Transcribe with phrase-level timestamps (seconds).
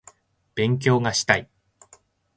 [0.55, 1.47] 勉強がしたい